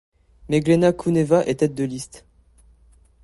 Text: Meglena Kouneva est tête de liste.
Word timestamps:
Meglena 0.49 0.93
Kouneva 0.93 1.45
est 1.45 1.59
tête 1.59 1.75
de 1.75 1.83
liste. 1.83 2.25